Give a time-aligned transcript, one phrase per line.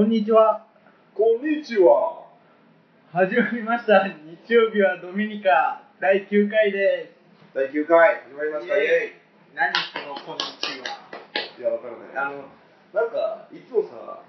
[0.00, 0.64] こんにちは。
[1.12, 2.24] こんにちは。
[3.12, 4.08] 始まりました。
[4.08, 7.12] 日曜日はドミニカ第9回で
[7.52, 8.80] 第9回始まりました。
[8.80, 9.12] イイエェイ。
[9.12, 9.52] す。
[9.52, 11.04] 何そのこんにちは。
[11.52, 12.32] いや、わからない。
[12.32, 12.48] あの、
[12.96, 14.24] なんか、いつもさ、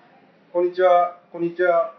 [0.51, 1.95] こんにちは、こんにちは。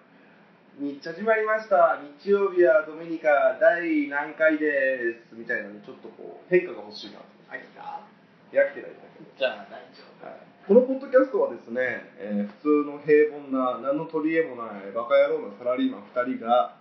[0.76, 1.96] 日始まりました。
[2.20, 5.32] 日曜日はドミニカ第何回です。
[5.32, 7.24] みたいなのにちょっとこう、変化が欲しいなと。
[7.48, 8.04] 飽きた
[8.52, 9.32] やってないんだけど。
[9.32, 10.28] じゃあ大丈夫。
[10.28, 16.78] はいこのポッドキャストはですね、えー普通の平凡な何の取り柄もないバカ野郎のサラリーマン2人が、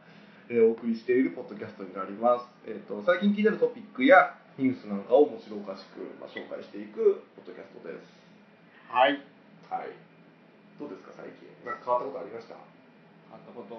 [0.50, 8.06] えーお送りしているポッドキャストになります、えー、と最近聞いてるトピックやニュースなんかを面白おかしく、まあ、紹介していくポッドキャストです
[8.92, 9.18] はい。
[9.72, 9.90] はい
[10.78, 12.54] どうですか最近なんか変わったことありました？
[12.58, 13.78] 変わったこと。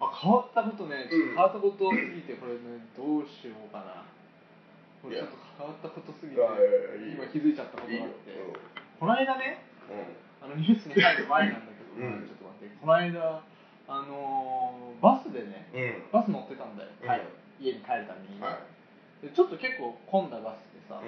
[0.00, 4.04] あ、変わったことね、変わったことすぎて、これね、どうしようかな。
[5.06, 8.34] これちょっと変わったことすぎていやいやいやい今気づいちゃったことがいいよあって。
[8.98, 12.26] この間ね、うん、あのニュースに入る前なんだけど、うん。
[12.26, 13.46] ちょっと待って、この間、
[13.86, 16.10] あのーバスでね、うん。
[16.10, 16.90] バス乗ってたんだよ、
[17.62, 18.58] 家に帰るために、は
[19.22, 19.28] い。
[19.28, 21.06] でちょっと結構混んだバスでさ、う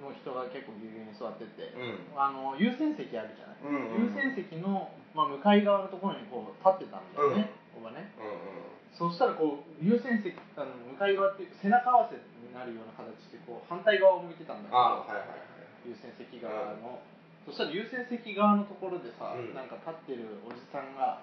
[0.00, 2.08] もう人が結構ぎゅうぎゅうに座ってて、ん。
[2.16, 8.14] あの優先席あるじゃない、うんうん優先席の、まあ、向かい側のところにこう立ってたんだよね、おばね。
[8.16, 8.78] うんうん。
[8.94, 12.22] そしたらこう優先席あの向かい側って背中合わせに
[12.58, 15.86] なるような形でこう反対側を向いてたんだけどはいはいはい。
[15.86, 16.98] 優先席側の、
[17.46, 19.54] そしたら優先席側のところでさ、うん。
[19.54, 21.22] なんか立ってるおじさんが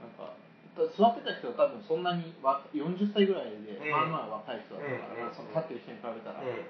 [0.00, 0.32] なんか
[0.74, 3.92] 座ってた人は多分そんなにわ40歳ぐらいで、うん。
[3.92, 6.64] まあまあ若い人だったから、うんその立ってる人に比べたら、うん。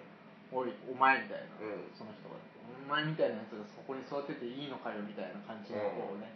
[0.52, 1.94] おいお前みたいな、うん。
[1.94, 2.36] その人が。
[2.84, 6.28] お前みたいなやつがそこに座ってていいのかよみたいな感じのこうね、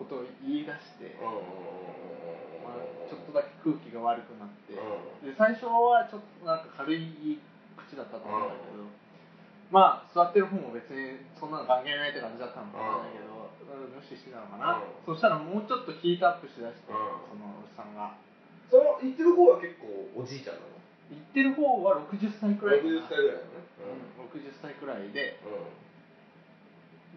[0.00, 7.36] ことを言い出して、まあ、ちょっとだけ空気が悪くなって、で最初はちょっとなんか軽い
[7.76, 8.88] 口だったと思うんだけど、
[9.68, 14.00] まあ座ってる方も別にそんなの関係ないって感じだったのかもしれないけど、うん。
[14.00, 15.04] 無視してたのかな、うん。
[15.04, 17.20] そしたらもうちょっとヒートアップしだして、うん。
[17.28, 18.16] そのおじさんが。
[18.72, 20.80] その言ってる方は結構おじいちゃんなの？
[21.12, 23.04] 言ってる方は60歳くらいかな。
[23.04, 23.68] 60歳ぐらいなのね。
[23.84, 25.89] うん、60歳くらいでうん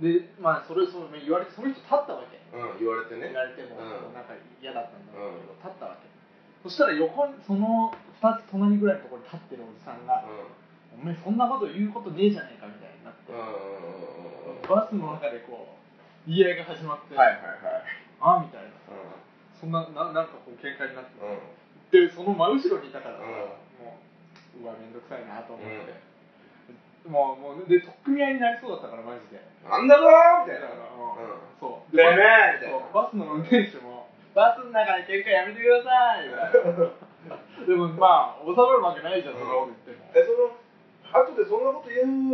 [0.02, 2.42] でまあそれその言われてその人立ったわけ。
[2.54, 3.30] うん、言われてね。
[3.30, 4.14] 言われても、うん。
[4.14, 6.06] なんか嫌だったんだろうけど、立ったわけ。
[6.62, 10.24] そしたら横にその2つ隣ぐらいのところに立ってるおじさんが、
[10.96, 13.84] お前そんなこと言うことねえじゃねえかみたいになって、うん
[14.64, 17.84] バスの中でこう言い合いが始まって、はいはいはい。
[18.22, 18.70] あみたいな。
[18.70, 18.72] う
[19.60, 21.44] そんなななんかこう喧嘩になって、んうん。
[21.92, 23.28] でその真後ろにいたからさ、う
[23.84, 24.00] も
[24.56, 26.00] ううわめんどくさいなと思って、
[27.08, 29.42] もうもうで取っ組み合いになりそうだったからマジで。
[29.68, 30.68] なんだろーみたいな。
[30.68, 30.88] だから
[31.20, 31.60] うん。
[31.60, 31.92] そう。
[31.92, 32.80] てめえみたいな。
[32.94, 34.08] バスの運転手も。
[34.34, 36.28] バスの中で喧嘩やめてください。
[36.28, 36.90] みたいな
[37.68, 39.48] でもまあ収まるわけないじゃん、そん。
[39.48, 40.12] なこと言っても。
[40.16, 40.52] えその
[41.14, 42.34] 後でそんなこと言う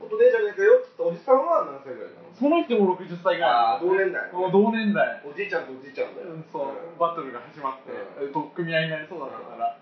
[0.00, 2.30] ことねえじゃねえかよっつったおじさんは何歳ぐらいなの？
[2.38, 3.84] その人も60歳ぐらい。
[3.84, 4.30] 同年代。
[4.30, 5.20] 同年代。
[5.26, 6.38] おじいちゃんとおじいちゃんだよ。
[6.38, 7.92] うんそう、んバトルが始まって、
[8.24, 9.76] う取っ組み合いになりそうだったから、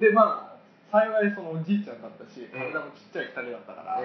[0.00, 0.49] でまあ
[0.90, 4.02] 幸いそのおじいちゃんだったし体もちっちゃい2人だったから、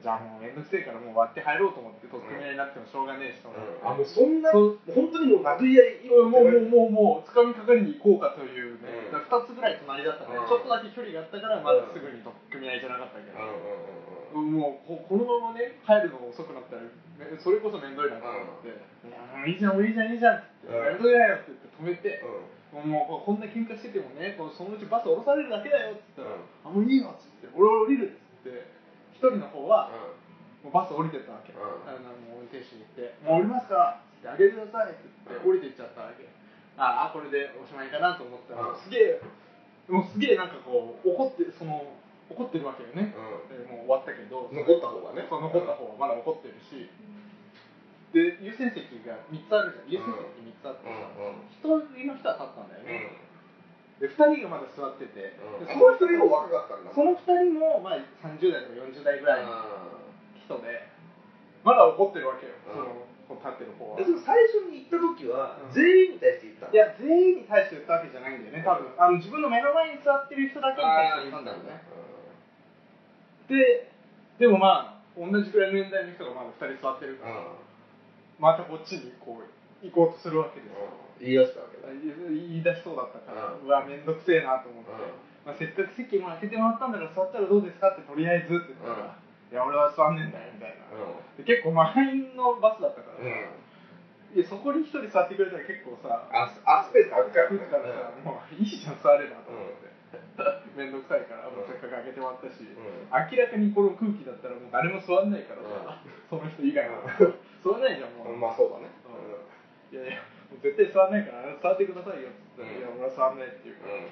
[0.00, 4.76] じゃあもうめんどくせえからもう割って入ろうと思って取っ組み合いになってもしょうがねえしと思って、あもうそんな本
[5.12, 9.12] 当にもう殴り合いうんもうもうもうもう掴みかかりに行こうかというね、うん。
[9.12, 10.48] だから2つぐらい隣だったから、うん。
[10.48, 16.88] ちょっとだけ距離があったからまだすぐに取っ組み合いじゃなかったけど、もうここのままね帰るのが遅くなったら
[17.20, 18.72] めそれこそ面倒いなと思って
[19.04, 20.96] 「いやもういいじゃんもういいじゃんいいじゃん」って言って「うん。
[20.96, 22.24] 面倒いなよ」って言って止めて、
[22.70, 28.66] もうこんな喧嘩しててもねそのうちバス降ろされるだけだよって言ったら「あもういいよ」っつって「俺降りる」っつって
[29.14, 29.90] 一人の方は
[30.62, 31.60] もうバス降りてったわけ、うん。
[31.60, 36.28] あのもう運転手に言って「もう降りますから」ってあげてくださいって言って降りていっちゃったわけ。
[36.78, 38.76] ああこれでおしまいかなと思ったら、うん。
[38.78, 39.20] すげえ
[39.90, 41.82] もうすげえなんかこう怒ってその
[42.30, 43.12] 怒ってるわけよね、
[43.50, 44.48] でもう終わったけど。
[44.54, 45.26] 残った方がね。
[45.26, 46.86] 残った方はまだ怒ってるし、
[48.10, 50.02] で優先席が3つあるじゃん。
[50.02, 50.98] 優先席3つあってさ、
[51.62, 52.68] 1人の人は立ったん。
[52.68, 53.14] だよね、
[54.02, 55.38] で2人がまだ座ってて、で
[55.70, 56.90] その一人も若かったんだ。
[56.90, 59.54] その2人も、まあ、30代とか40代ぐらいの
[60.34, 60.90] 人で
[61.62, 62.82] まだ怒ってるわけよ、う
[63.30, 63.30] ん。
[63.30, 64.02] その立ってる方は。
[64.02, 65.72] でその最初に行った時はうん。
[65.72, 66.74] 全員に対して言ったの？
[66.74, 67.06] いや全
[67.38, 68.90] 員に対して言ったわけじゃないんだよね多分。
[68.98, 71.78] あの自分の目の前に座ってる人だけに対して言ったんだよね。
[73.46, 73.86] で
[74.42, 77.46] でもまあ同じぐらいの年代の人がまだ2人座ってるから、
[78.40, 79.44] またこっちにこう
[79.84, 80.88] 行こうとするわけですよ、
[81.20, 81.92] 言い出したわけだ。
[81.92, 85.12] 言い出しそうだったから、ううんわめんどくせえなと思って、うん。
[85.44, 90.88] まあ、せっかく席も開けてもらったんだから座ったらどうですかってとりあえずって言ったら、いや俺は座んねえんだよみたいな、
[91.36, 93.52] で結構満員のバスだったからさ、
[94.32, 99.90] いやそこに一人座ってくれたら結構さああスペースあるから空気からさ、もういいじゃん座ればと思って、
[100.76, 103.08] めんどくさいから、もうせっかく開けてもらったし、うん。
[103.10, 107.00] 明らかにこの空気だったらもう誰も座んないからさ、その人以外は
[107.62, 108.88] 座んないじゃんもう、まあそうだね。
[109.92, 112.78] いやいやもう絶対座んないから座ってくださいよっつったら、うん。
[112.78, 113.88] いや俺は座んないって言うか。
[113.88, 114.10] ら、うん。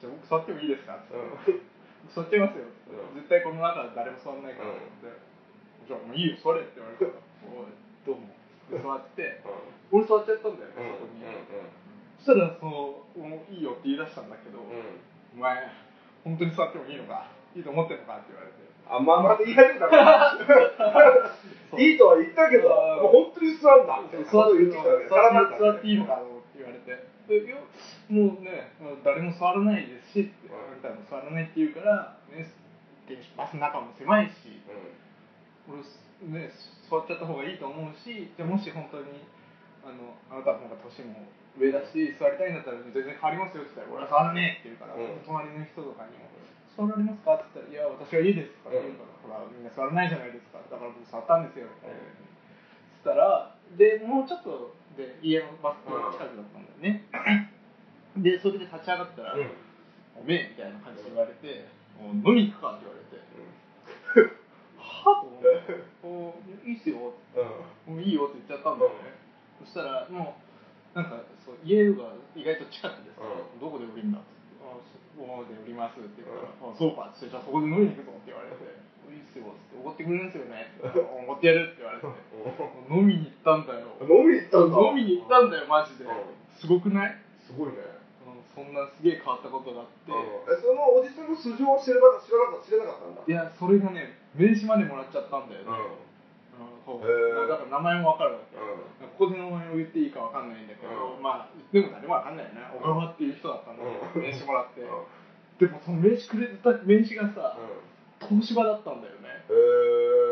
[0.00, 1.62] じゃあ僕座ってもいいですかっつって、うん。
[2.10, 3.22] 座っちゃいますよ、うん。
[3.22, 5.32] 絶対この中誰も座んないからって。
[5.82, 7.74] じゃあもういいよ座れって言われたからおい
[8.06, 8.30] どうも
[8.70, 9.42] で座って
[9.90, 11.26] 俺座っちゃったんだよね、そこに、
[12.22, 14.70] そしたらそのもういいよって言い出したんだけど、お
[15.36, 15.68] 前
[16.22, 17.26] 本当に座ってもいいのか
[17.58, 18.62] いいと思ってんのかって言われて
[18.92, 20.36] あまあまた言い始めたから
[21.80, 23.96] いいとは言ったけどもう本当に座るんだ
[24.28, 26.92] 座って言ってきたね座っていいのかって言われて
[28.12, 32.44] もうね誰も座らないですしってうんあんたも座らないって言うから、ね、
[33.36, 34.60] バスの中も狭いし
[35.64, 35.80] 俺
[36.28, 36.52] ね
[36.90, 39.24] 座っちゃった方がいいと思うしじゃあもし本当に
[39.80, 41.24] あのあなたの方が年も
[41.56, 45.20] 上だし座りたいんだったら全然変わりますよって言ったら俺は座らねえって言うから、うん。
[45.24, 46.28] 隣の人とかにも
[46.76, 47.36] 座られますか？
[47.36, 48.52] って言ったらいや私はいいです。
[48.64, 50.58] とか言うから、ほらみんな座らないじゃないですか。
[50.58, 51.68] だから僕座ったんですよ。
[51.68, 51.88] って、
[53.04, 57.08] そしたらでもうちょっとで家のバス停の近くだったんだよね、
[58.16, 59.36] でそれで立ち上がったら、
[60.16, 61.64] おめえみたいな感じで言われて、
[61.96, 62.76] もう飲み行くか？
[62.76, 63.16] って言われて、
[64.76, 65.16] は？
[65.16, 66.36] ぁと思って、お
[66.68, 67.16] いいっすよ、
[67.88, 69.16] もういいよって言っちゃったんだよね。
[69.64, 70.36] そしたら、も
[70.94, 73.60] う、なんかそう、家が意外と近くでさ、うん。
[73.60, 74.28] どこで売りんだって
[75.18, 78.56] こで売りますって言ったら、あそうかって、じゃあそこで飲みに行くぞって言われて、
[79.12, 81.46] いいっすよって、おごってくれるんですよねって言ったら、おごって。
[81.46, 82.08] やるって言われて、
[82.88, 83.92] 飲みに行ったんだよ。
[84.08, 84.78] 飲みに行ったんだ。
[84.80, 86.04] 飲みに行ったんだよ、マジで。
[86.04, 86.34] うん。
[86.56, 87.16] すごくない？
[87.44, 87.78] すごいね。
[88.24, 93.22] うんそんなすげえ変わったことがあって、えそのおじさんの素性を知らなか知らなか知らなかったんだ。
[93.26, 95.68] いや、それがね、名刺までもらっちゃったんだよね。
[96.62, 98.56] ううんこうへーだから名前もわかるわけ。
[98.56, 99.08] ん。
[99.18, 101.22] ここで名前を言っていいかわかんないんだけど、うん。
[101.22, 102.60] まあ、でも誰もわかんないよね。
[102.74, 104.80] 小川っていう人だったんだ名刺もらって。
[104.80, 104.88] うん。
[105.58, 107.58] でもその名刺くれた名刺がさ、
[108.18, 109.46] 東芝だったんだよね。
[109.46, 109.54] へ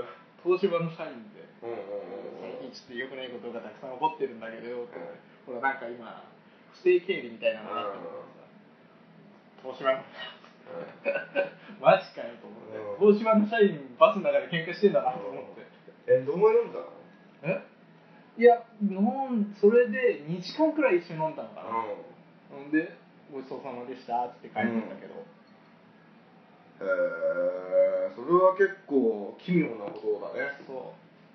[0.02, 0.06] え
[0.42, 1.44] 東芝の社員で。
[1.62, 4.88] うんうん最近ちょっと良くないことがたくさん起こってるんだけど、
[5.44, 6.24] ほらなんか今、
[6.72, 8.48] 不正経理みたいなのがあったからさ、
[9.60, 10.00] 東芝の。
[11.80, 15.68] マジかよと思って、東芝の社員バスの中で喧嘩してんだなと思って。
[16.06, 16.78] えどんぐらい飲んだ？
[16.80, 16.86] の
[17.42, 17.62] え？
[18.38, 21.68] いや、飲んそれで2時間くらい一緒に飲んだのかな。
[22.50, 22.70] ほん。
[22.70, 22.96] で、
[23.32, 25.14] ごちそうさまでしたって帰ってんだけど、
[26.80, 26.88] へ
[28.08, 30.56] えそれは結構奇妙なことだね。
[30.66, 30.94] そ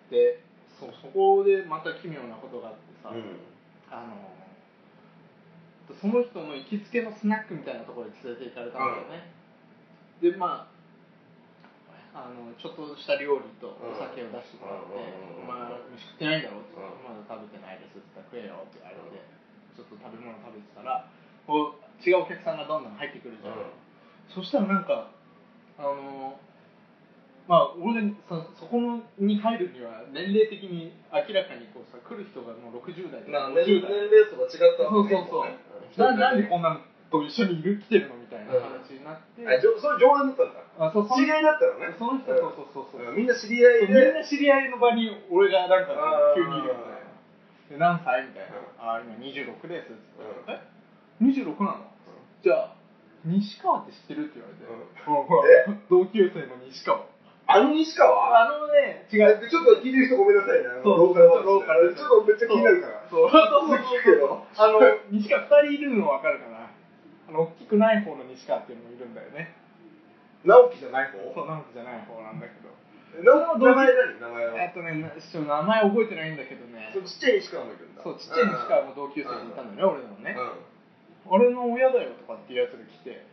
[0.10, 0.12] う。
[0.12, 0.40] で、
[0.80, 3.40] そうそこでまた奇妙なことがあってさ、うん。
[3.92, 9.30] あの、その人の行きつけのスナックみたいなところに連れて行かれたんだよね。
[10.22, 10.75] で、まあ、
[12.16, 15.68] あのちょっとした料理とお酒を出してもらって、うんお前、
[16.00, 19.20] 飯食ってないんだろって言っまだ食べてないですって言ったら、食えよって言われて、
[19.76, 21.12] ちょっと食べ物食べてたら、
[21.44, 23.60] こう違うお客さんがどんどん入ってくるじゃん。
[24.32, 25.12] そしたらなんか、
[25.76, 26.40] あの
[27.52, 33.92] まあ、俺そそこのに入るには年齢的に明らかにこうさ来る人がもう60代とか50代。
[34.08, 35.52] 齢層が違ったそうそうそう、
[36.00, 36.80] ななんでこんなの
[37.22, 40.64] と一緒にいる来てるのみたいな話になって、あじょそれ常連だったんだ。
[40.80, 41.96] あそうその知り合いだったのね。
[41.98, 45.96] その人、そうそうそうそう、みんな知り合いみんでな知り合いの場に俺がなんか
[46.36, 47.06] 急にいるみたいな。
[47.70, 50.62] で何歳みたいな、ああ今26ですっつって、え
[51.22, 51.92] ？26なの？
[52.44, 52.76] じゃあ
[53.26, 55.82] 西川って知ってるって言われて、うん。
[55.90, 57.06] 同級生の西川。
[57.48, 58.42] あの西川？
[58.42, 59.50] あのね違う。
[59.50, 60.68] ちょっと聞いてる人ごめんなさいね。
[60.70, 61.96] あのそうローカルはローカル。
[61.96, 63.02] ちょっとめっちゃ気になるから。
[63.10, 63.30] そう。
[63.32, 64.46] そうそう聞くけど。
[64.58, 66.55] あの西川2人いるの分かるかな？
[67.28, 69.54] あの大きくない方の西川っていうのもいるんだよね。
[70.46, 71.18] 直樹じゃない方？
[71.34, 72.70] そう直樹じゃない方なんだけど。
[73.24, 74.62] 直樹名前何名前は？
[74.62, 76.92] えっとねなちょっと名前覚えてないんだけどね。
[76.94, 78.04] そうちっちゃい西川もいるんだ。
[78.04, 81.34] そうちっちゃい西川も同級生にいたんだよね、俺のね、うん。
[81.34, 83.26] 俺の親だよとかっていうやつが来て。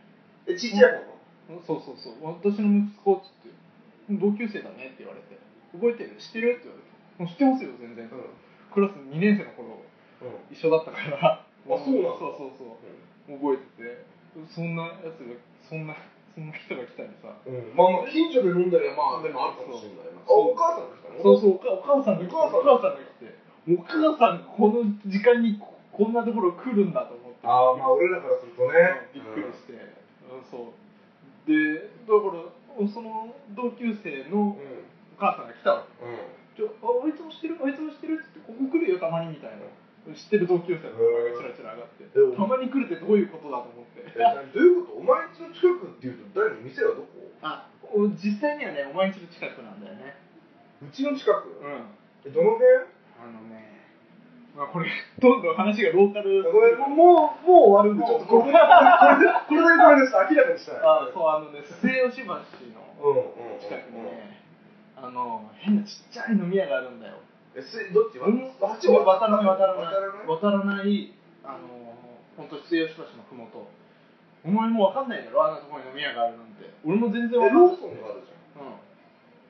[0.49, 1.05] えちっちゃい
[1.47, 1.61] 方の？
[1.61, 2.25] そうそうそう。
[2.25, 3.53] 私の息子っつって
[4.17, 5.37] 同級生だねって言われて。
[5.77, 6.17] 覚えてる？
[6.17, 6.57] 知ってる？
[6.57, 6.89] って言われて。
[7.13, 8.09] もう知ってますよ全然、
[8.73, 9.85] クラス2年生の頃
[10.49, 11.45] 一緒だったから。
[11.69, 12.17] そうなんだ。
[12.17, 12.81] そうそうそう
[13.27, 14.05] 覚えてて
[14.49, 15.35] そんなやつが
[15.69, 15.95] そんな
[16.33, 17.29] そんな人が来たりさ。
[17.45, 17.71] うん。
[17.77, 20.25] まあまあ近所で飲んだりはまあでもあるかもしれないな。
[20.25, 21.21] お母さんが来たの？
[21.21, 21.61] そうそう。
[21.61, 23.37] お母さんが来てお母さんお母さんが来て。
[23.69, 27.45] お母さんがこの時間にここんなところ来るんだと思って。
[27.45, 29.13] ああまあ俺らからするとね。
[29.13, 29.77] びっくりして、
[30.27, 30.73] うんそう。
[31.45, 34.89] でだからその同級生のうん。
[35.13, 36.01] お母さんが来たわけ。
[36.01, 36.17] うん。
[36.57, 39.57] ちょああいつも知ってるあいつも知ってるって言ってここ来るよたまにみたいな
[40.11, 44.03] 知ってる同級生の名前がチラチラ上がってたまに来るってどういうことだと思って。
[44.11, 44.99] どういうこと？
[44.99, 47.31] お前んちの近くっていうと誰店はどこ？
[47.39, 50.19] あお実際にはねお前んちの近くなんだよね。
[50.83, 51.47] うちの近く？
[51.63, 51.87] うん。
[52.27, 52.67] えどの辺？
[53.23, 53.79] あのね
[54.51, 54.91] まあこれ
[55.23, 56.43] どんどん話がローカル。
[56.43, 58.59] もうもう終わるんでちょっとこれこれ
[59.23, 60.83] でこれでごめんなさい明らかにしたい。
[60.83, 61.79] あそうあのね末
[62.11, 62.43] 吉橋の
[63.63, 64.43] 近くにね
[64.99, 67.23] ああの変なちっちゃい飲み屋があるんだよ
[67.55, 68.19] えすどっち？
[68.19, 69.85] 俺もあっち渡らない渡らない。
[69.85, 70.27] 渡らない？
[70.27, 71.93] 渡らないあの
[72.37, 73.69] 本当末吉橋のふもと
[74.45, 75.45] お前もう分かんないだろ？
[75.45, 76.65] あんなところに飲み屋があるなんて。
[76.83, 77.67] 俺も全然え分かんない。
[77.69, 78.73] ローソンがあるじうん。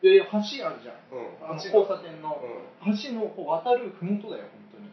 [0.03, 0.99] いやいや橋あるじゃん。
[0.99, 1.47] ゃんうん。
[1.47, 4.91] あの交差点の、うん橋のこう渡るふもとだよ本当に。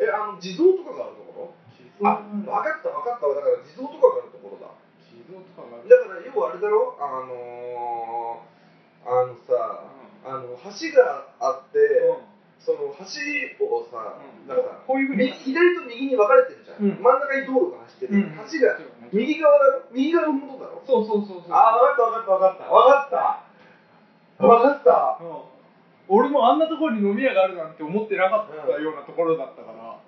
[0.00, 2.08] えあの地蔵とかがあるところ？
[2.08, 3.28] あ分かった分かった。
[3.28, 4.72] だから地蔵とかがあるところだ。
[5.04, 5.88] 地蔵とかがある。
[5.88, 6.96] だから要はあれだろ？
[6.96, 9.84] あのー、あのさ、
[10.26, 11.78] あの橋があって、
[12.58, 13.06] その橋
[13.62, 14.50] をさ、うん。
[14.50, 15.30] なんかさこういうふうに。
[15.30, 16.98] 右左と右に分かれてるじゃん、うん。
[16.98, 18.34] 真ん中に道路が走ってる、うん。
[18.34, 18.74] 橋が
[19.12, 19.86] 右側だろ？
[19.94, 20.82] 右側のことだろ？
[20.82, 21.52] そうそうそうそう。
[21.54, 23.38] ああ分かった分かった分かった。
[24.42, 24.82] 分かった。
[24.82, 25.22] 分かった。
[25.22, 25.46] うん。
[26.08, 29.98] 俺もあんなところに飲み屋があるなんて思ってなかったようなところだったから、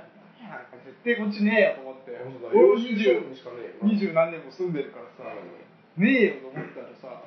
[0.00, 0.04] え？
[0.84, 2.12] 絶対こっちねえよと思って。
[2.12, 3.88] 俺も領収書20にしかねえよ。
[3.88, 7.24] な二十何年も住んでるからさ、うねえよと思ったらさ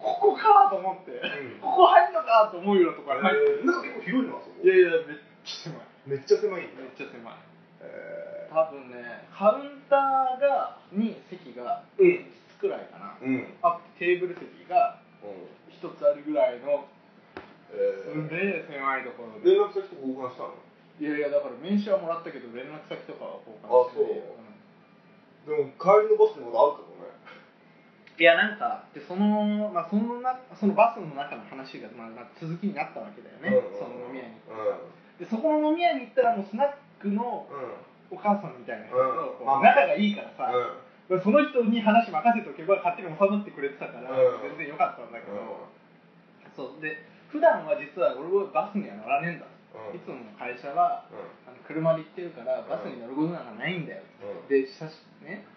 [0.00, 1.60] ここかと思って、ん。
[1.60, 3.66] ここ入んのかと思うようなところ入って、えー。
[3.68, 4.64] なんか結構広いのあそこ？
[4.64, 5.86] いやいやめっちゃ狭い。
[6.06, 6.80] めっちゃ狭いんだ。
[6.80, 7.34] めっちゃ狭い。
[7.84, 12.08] え多分ねカウンターがに席がーうん。
[12.08, 12.24] 5
[12.56, 13.46] つくらいかな、うん。
[13.62, 15.46] あテーブル席がうん。
[15.76, 16.88] 1つあるぐらいの
[17.70, 19.52] えすんで狭いところで。
[19.52, 20.56] 連絡先と交換したの？
[21.00, 24.20] いやいやだから名刺はもらったけど連絡先とかは交換してね
[25.48, 27.09] でも帰りのバスでまだ会うかもね
[28.20, 33.80] いやなんかでその,、まあ、そのなそのバスの中の話が、まあ、まあ続きになったわけだよね、うん。
[33.80, 34.36] その飲み屋に。
[34.44, 37.48] うでそこの飲み屋に行ったらもうスナックの
[38.12, 44.52] お母さんみたいな人と仲がいいからさ、うその人に話任せとけば勝手に収まってくれてたから、うん。
[44.52, 45.48] 全然良かったんだけど、ん。
[46.52, 46.82] そう。
[46.84, 47.00] で
[47.32, 49.48] 普段は実は俺はバスには乗らねえんだ、
[49.80, 49.96] うん。
[49.96, 51.24] いつもの会社はうん。
[51.48, 54.48] あの車で行ってるからバスに乗ることなんかないんだよ、うん。
[54.52, 55.48] で久し,、ね、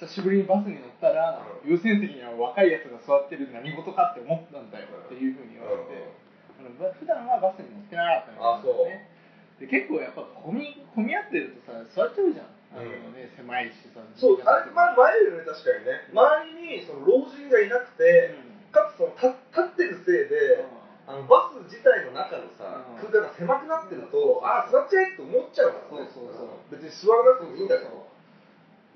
[0.00, 1.70] 久しぶりにバスに乗ったら、うん。
[1.70, 6.10] 優先席には若いやつが座ってる何事かって思ったんだよ、っていうふうに言われて、
[6.58, 8.86] あのば普段はバスに乗ってなかったあそう。
[8.90, 9.08] ね
[9.54, 12.50] で結構やっぱ混み混み合ってるとさ座っちゃうじゃん。
[12.74, 16.18] あの、ね狭いしさそうあれまあ前よりね確かにね周
[16.58, 18.34] りにその老人がいなくて
[18.74, 20.66] かつその立立ってるせいで
[21.06, 23.06] あのバス自体の中のさうん。
[23.06, 26.10] 空間が狭くなってるとあ座っちゃえって思っちゃうからね。
[26.10, 26.74] そうそうそう。
[26.74, 28.10] 別に座らなくてもいいんだけど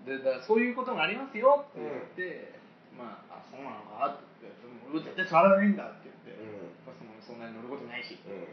[0.08, 2.56] でだそういうことがありますよって言って、
[2.96, 6.72] まああそうなのかって言って俺絶対座らないんだって言って、うん。
[6.88, 8.48] まあそのそんなに乗ることないし、うん。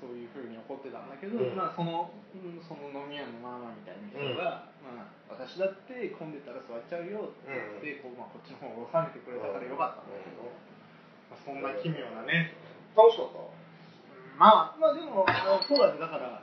[0.00, 1.56] そういうふうに怒ってたんだけど、うん。
[1.56, 7.48] まあそのうんその飲み屋のママみたいな人が、まあ私だって混んでたら座っちゃうよって
[7.80, 10.44] 言って、こうまあこっちの方を収めてくれたからよかったんだけど、
[11.32, 12.52] まあ、そんな奇妙なね、
[12.92, 13.40] 楽しかった？
[14.36, 15.24] まあまあでも
[15.64, 16.00] そうだね。
[16.00, 16.42] だから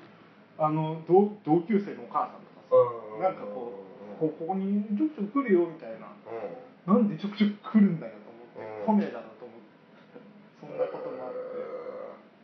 [0.57, 3.21] あの同同級生のお母さんとかさ、うん。
[3.21, 3.90] なんかこう、
[4.21, 6.13] こここにちょくちょく来るよみたいな。
[6.13, 7.09] うん。
[7.09, 8.85] なんでちょくちょく来るんだよと思って、うん。
[8.85, 10.21] コメだなと思って。
[10.61, 11.57] そんなこともあって。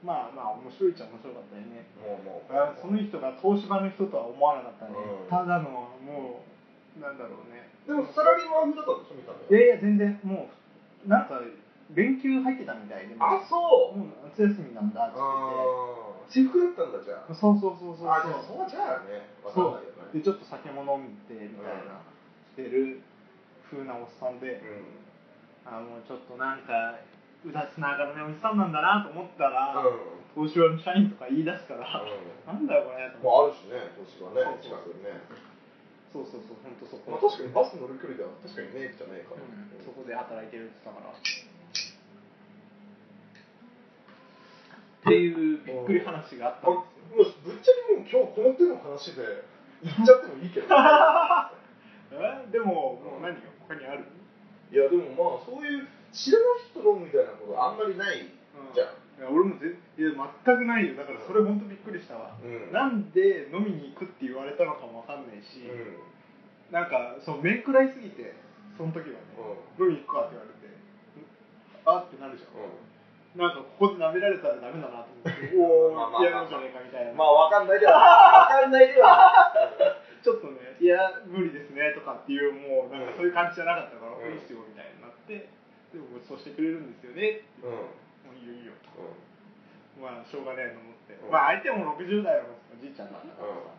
[0.02, 1.86] まあまあ面白いっちゃ面白かったよね。
[2.02, 2.58] もうもう。
[2.58, 5.30] あその人が東芝の人とは思わなかったね、うん。
[5.30, 5.70] ただの
[6.02, 6.42] も
[6.98, 7.70] うなんだろうね。
[7.86, 10.50] でもサラリーマン風だったんでしょ見た目いやいや全然も
[11.06, 11.38] うなんか
[11.94, 13.14] 連休入ってたみたいで。
[13.22, 14.02] あそう。
[14.02, 15.30] もう夏休みなんだって言っ
[16.42, 16.50] て。
[16.50, 17.34] あ私服だったんだじゃあ。
[17.34, 19.30] そうそうそうそうあじゃあそうじゃあね。
[19.46, 19.94] わかそうんないよ。
[19.94, 22.00] ねでちょっと酒も飲んでみたいな、
[22.56, 23.02] してる
[23.70, 25.68] 風なおっさんで、うん。
[25.68, 26.96] あもうちょっとなんか
[27.44, 29.84] うだつながらねおじさんなんだなと思ったら、う
[30.40, 30.48] ん。
[30.48, 32.48] 東芝の社員とか言い出すから、うん。
[32.48, 33.52] なんだよこれと思って。
[33.52, 35.20] まああるしね東芝ね近くにね。
[36.16, 39.84] そうそうそう本当そこ、まあ確かにバス乗る距離では確かにねえじゃねえからうん。
[39.84, 41.12] そこで働いてるって言ってたから。
[41.12, 41.20] っ
[45.04, 45.60] ていう。
[45.68, 47.52] びっくり話があったんもですよ。
[47.52, 49.24] うぶっちゃけもう今日この手の話で
[49.84, 50.68] 言っちゃってもいいけど。
[52.14, 52.48] え？
[52.52, 54.06] でももう何よ他にある？
[54.72, 58.28] いやでもまあそういう知らない人飲むみたいなことあんまりない
[58.74, 58.88] じゃん。
[59.18, 60.12] いや俺もぜいや
[60.46, 60.96] 全くないよ。
[60.96, 62.72] だからそれ本当びっくりしたわ、うん。
[62.72, 65.98] なんで飲みに行くって言われたのかもわかんないし、うん。
[66.74, 68.34] なんかそう面食らいすぎて
[68.78, 69.22] その時はね、
[69.80, 70.68] 飲みに行くかって言われて
[71.86, 72.50] あってなるじゃん、
[73.38, 76.26] なんかここで舐められたらダメだなと思って おおまあまあまあ。
[76.26, 79.06] やるんじゃねえかみたいな、まあわかんないけどわかんないけど
[80.26, 85.48] ちょっとねいや無理ですねとかっていうもうなんかそういう感じじゃなかったから、うんいいっすよみたいになって
[85.94, 87.80] でもごちそうしてくれるんですよねってうんも
[88.34, 88.54] ういいよ。
[88.54, 88.90] いいよと
[90.02, 91.32] まあしょうがねえと思って、うん。
[91.32, 93.70] まあ相手も60代のおじいちゃんなんだからさ、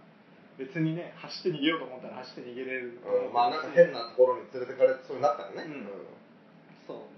[0.59, 0.67] うん。
[0.67, 3.33] 別にね走って逃げようと思ったら走って逃げれると思ううん。
[3.33, 5.63] まあなんか変なところに連れてかれそうになったらね。
[5.63, 5.89] うん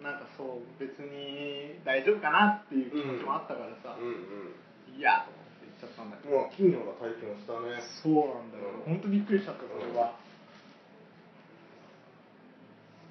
[0.01, 4.97] なんかそう別に大丈夫かなっていう気持ちもあったからさ、うんうん。
[4.97, 7.77] いやと思って言っちゃったんだけど、まあ奇妙な体験をしたね。
[8.01, 8.81] そうなんだよ。
[8.81, 8.97] うん。
[8.97, 10.17] 本当びっくりしちゃったそれは、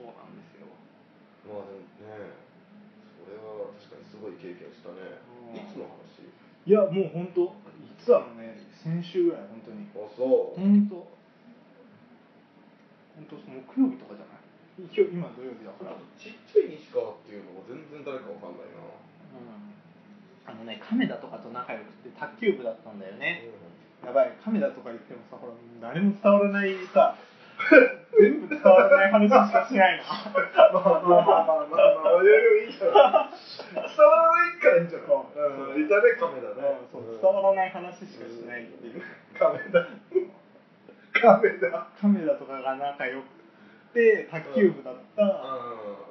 [0.01, 0.65] そうなんですよ。
[1.45, 2.33] まあでもね
[3.21, 5.21] それはしたね。
[5.53, 5.61] うん。
[5.61, 6.25] いつの話？
[6.65, 8.57] いやもう本当いつだろうね。
[8.81, 9.85] 先週ぐらい本当に。
[9.93, 10.59] あそう。
[10.59, 11.05] 本当。
[13.13, 14.38] 本当木曜日とかじゃない？
[14.87, 15.99] 今日今土曜日だから。
[16.15, 18.79] ちっちゃい西川っていうのが全然誰かわかんないな。
[18.79, 19.69] うん。
[20.47, 23.45] あのね亀田とかと仲良くて卓球部だったんだよね、
[24.01, 25.53] うやばい亀田とか言ってもさほら
[25.93, 27.15] 誰も伝わらないさ
[28.17, 30.03] 全部伝わらない話しかしないの。
[30.73, 33.35] まあまあまあまあまあまあいやいいじゃない
[33.75, 35.75] 伝わらないからいいんじゃないそう。
[35.75, 36.79] うんいたねカメラね。
[36.91, 39.03] そう伝わらない話しかしないっていう。
[39.37, 39.85] カメラ
[41.13, 43.38] カメラ亀田とかが仲良く
[43.93, 45.29] て卓球部だったうん。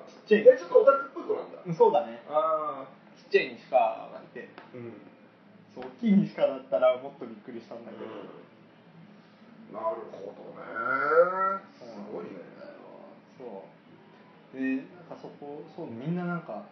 [0.09, 0.41] ちっちゃい。
[0.43, 1.59] えちょっとオタクっぽい子なんだ。
[1.67, 2.23] うんそうだね。
[2.29, 4.49] あちっちゃい西川がいて。
[4.59, 4.93] あうん。
[5.75, 8.07] そう大きい西川だったらもっとびっくりしたんだけど、
[9.79, 11.63] なるほどね。
[11.77, 12.31] すごいね。
[13.39, 13.65] そ
[14.55, 14.57] う。
[14.57, 16.65] でなんかそこそうみんななんか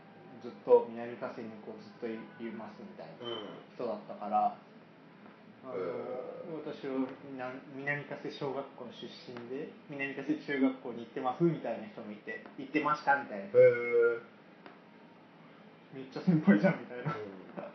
[0.42, 2.16] ずっと南加瀬にこうずっとい
[2.52, 3.38] ますみたいなうん。
[3.76, 4.75] 人だったからあの、え
[5.66, 6.94] 私は
[7.34, 13.50] 南南加瀬小学校の出身で南加瀬中学校に行ってますみたいな人もいて行ってましたみたいな。
[15.90, 17.18] めっちゃ先輩じゃんみたいな。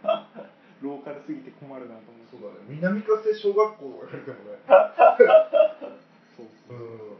[0.81, 2.31] ローカルすぎて困るなと思って。
[2.31, 2.79] そうだね。
[2.79, 4.63] 南加瀬小学校とか言われてもね
[6.37, 6.77] そうそう。
[6.77, 7.19] うん。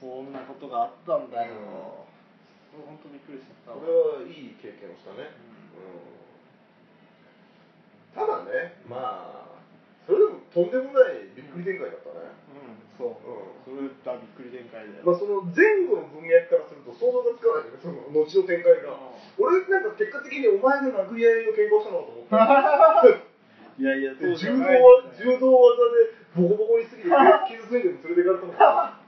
[0.00, 2.86] そんなことがあったんだよ、うん。
[2.88, 5.28] 本当びっくりしちゃったこれはいい経験をしたね。
[5.76, 6.23] うん
[8.14, 9.44] ただねまあ
[10.06, 12.28] それでもとんでもないびっくり展開だったね。
[12.52, 13.64] うん、そう、うん。
[13.64, 19.00] それだびっくり展開だよ、まあその前後の文脈からすると想像がつかないよねその後の展開が。
[19.40, 23.24] 俺なんか結果的にお前が殴り合いの喧嘩をしたのかと思った。
[23.80, 27.08] いやいやで柔道は柔道技でボコボコにすぎて
[27.50, 29.00] 傷ついても連れてかれたのか。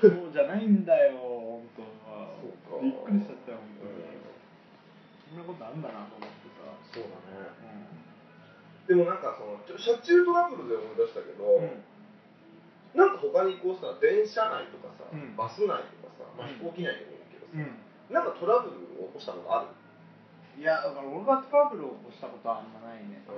[0.00, 2.32] そうじゃないんだよ本当は。
[2.40, 2.80] そうか。
[2.80, 4.16] びっくりしちゃったよ本当に、うん
[5.26, 6.70] そんなことあんだなと思ってさ。
[6.94, 7.35] そうだね。
[7.35, 7.35] う
[8.86, 11.82] でもなんかその車中トラブルで思い出したけど、ん、うん。
[12.94, 15.34] なんか他にこうさ電車内とかさ、うん。
[15.34, 18.14] バス内とかさ、まあ、うん飛行機内でもいいけどさ、うん。
[18.14, 19.74] なんかトラブルを起こしたことある、
[20.56, 23.18] いやだから俺がトラブルを起こしたことはあんまないね。
[23.26, 23.34] う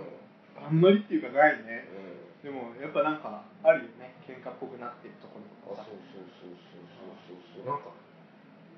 [0.61, 1.89] あんまりっていうかないね。
[1.89, 2.45] ん。
[2.45, 4.15] でもやっぱなんかあるよね。
[4.29, 5.89] 喧嘩っぽくなってるところとかさ。
[5.89, 7.89] あそうそうそうそうそうそうなんか、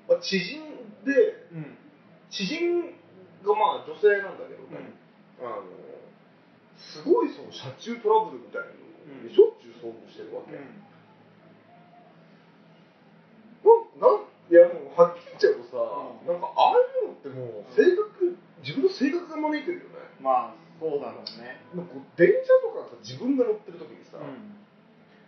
[0.07, 0.63] まあ、知人
[1.03, 1.75] でうん。
[2.31, 2.95] 知人
[3.43, 4.79] がまあ女性なんだけどうん。
[4.79, 4.95] ね、
[5.43, 5.67] あの
[6.81, 10.81] すごいその車中トラブルみたいなのしょっちゅう遭遇してるわけ、うん
[14.01, 16.33] なんいやもうはっきり言っちゃうとさ、うん。
[16.33, 18.33] なんかああいうのってもう性格
[18.65, 20.01] 自分の性格が招いてるよね。
[20.17, 21.61] まあそうだろうね。
[21.77, 24.57] なんか電車とかさ自分が乗ってる時にさ、うん。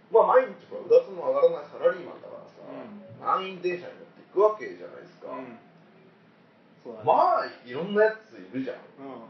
[0.10, 2.98] まあ毎日ほらうだつの上がらないサラリーマンだからさ、うん。
[3.22, 5.62] 満員電車に乗っていくわけじゃないですか、ね。
[7.06, 8.82] まあいろんなやついるじゃん。
[9.06, 9.30] う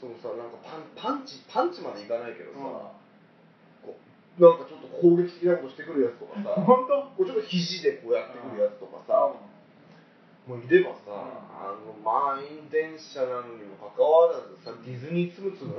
[0.00, 3.94] そのさなんかパンパンチパンチまでいかないけどさ、うん。
[3.94, 7.02] こうなんかちょっと攻撃的なことしてくるやつとかさ 本当？
[7.18, 11.18] こうちょっと肘でこうやってくるやつとかさ、うもういればさ、うん。
[11.58, 15.74] あの満員電車なのにもかかわらずさディズニーつむつむ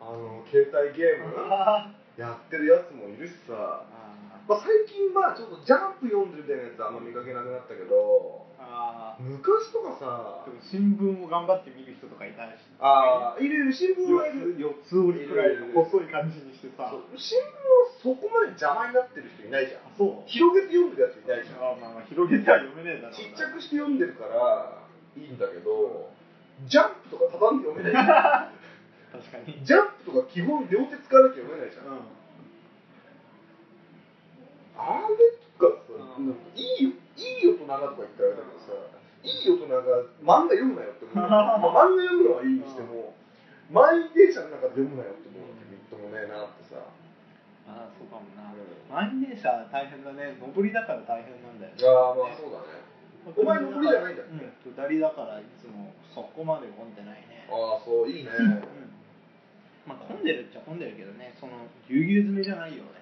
[0.00, 1.32] あの携帯ゲーム？
[1.38, 3.82] あ やってるやつもいるしさ、
[4.46, 8.43] まあ、最近まあちょっとジャンプ読んでるみたいなやつあんま見かけなくなったけど
[8.74, 16.90] あ昔とかさでも新聞を頑張って見る人とかいたしああいるいる新聞はいる四つ折りくらいの細い感じにしてさ。
[16.90, 17.04] そう。
[17.14, 19.86] 新聞はそこまで邪魔になってる人いないじゃん。
[19.86, 20.26] あそう。
[20.26, 21.62] 広げて読んでるやついないじゃん。
[21.62, 24.82] あまあまあ広げては読めねえだろうなちっちゃくして読んでるから
[25.14, 26.10] いいんだけど
[26.66, 28.50] ジャンプとか畳んで読めないじゃん。
[29.22, 29.62] 確かに。
[29.62, 32.02] ジャンプとか基本両手使わなきゃ読めないじゃん、うん。
[34.74, 35.14] あれ
[35.54, 36.26] とかさ、うん。
[36.26, 36.90] なんかいい
[37.24, 38.76] いい大人がとか言ったらあれだけどさ、
[39.24, 39.80] いい大人が
[40.20, 41.16] 漫画読むなよって思う。
[41.16, 43.16] まあ、漫画読むのはいいにしても、
[43.72, 46.84] 満員電車の中で読むなよって思うわけ、みっともねえなってさ。
[47.64, 48.52] ああそうかもな。
[48.52, 48.60] うん
[48.92, 50.36] 満員電車大変だね。
[50.38, 52.84] 上りだから大変なんだよああ、まあそうだね。
[53.24, 54.68] お前上りじゃないんだっけ？
[54.68, 54.76] うん。
[54.76, 57.48] 下りだからいつもそこまで混んでないね。
[57.48, 58.30] ああ、そう、いいね。
[58.30, 58.60] うん。
[59.88, 61.34] まあ混んでるっちゃ混んでるけどね。
[61.40, 63.00] そのぎゅうぎゅう詰めじゃないよね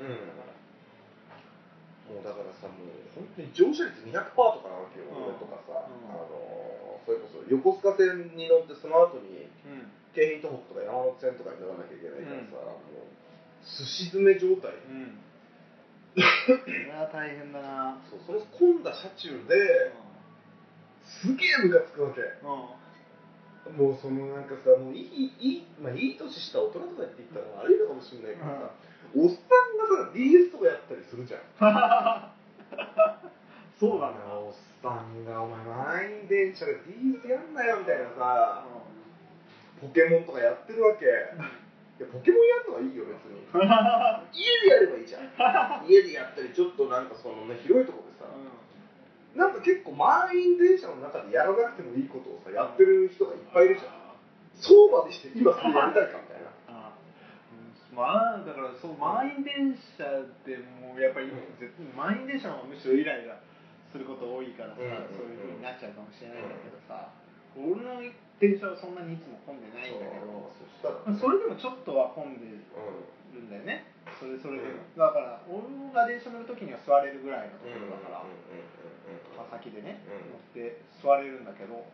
[2.11, 5.31] もうだからさ、もう本当に乗車率200%とかなわけよ、うん。
[5.31, 6.11] 俺とかさ、うん。
[6.11, 9.91] あのそれこそ横須賀線に乗って、その後にうん。
[10.13, 13.13] 京浜東北とか山手線とかに乗らなきゃいけないからさ、もう
[13.65, 14.75] 寿司詰め状態。
[14.75, 15.19] うん。
[16.21, 17.97] それは大変だな。
[18.11, 19.93] そうその混んだ車中で
[21.03, 22.21] すげえムカつくわけ。
[22.21, 22.83] うん。
[23.77, 28.75] もうそのなんかさもういいいい,、まあ、いい年した大人とかって言ったら悪いのかもしれないけどさ、
[29.15, 31.41] おっさんがさ DS とかやったりするじゃん。
[33.79, 38.65] そ そうなんだおっさんがお前満員電車で DS やんなよみたいなさ
[39.81, 41.07] ポケモンとかやってるわけ。
[41.99, 43.43] いやポケモンやるのはいいよ別に。
[44.33, 45.85] 家でやればいいじゃん。
[45.87, 48.27] 家でやったりちょっとなんかそのね広いところでさ
[49.35, 53.93] なんか結構満員電車の中でやらなくてもいいことをさやってる人がいっぱいいるじゃん。
[54.55, 56.32] そうまでして今それやりたいかみ
[57.93, 61.29] まあだからそう満員電車でもうやっぱり
[61.61, 63.37] 絶対満員電車の方がむしろイライラ
[63.93, 65.13] すること多いからさ、うんうんうん。
[65.13, 67.13] そういう風になっちゃうかもしれないんだけどさ、
[67.53, 68.01] 俺の
[68.41, 70.49] 電車はそんなにいつも混んでないんだけど。
[70.81, 72.65] そそれでもちょっとは混んでる
[73.37, 73.93] うんんだよね。
[74.19, 74.97] それそれでも、うん。
[74.97, 79.37] だから俺が電車乗る時には座れるぐらいのところだから、うんうんうんうん。
[79.37, 80.33] まあ先でね、うん。
[80.33, 81.85] 乗って座れるんだけど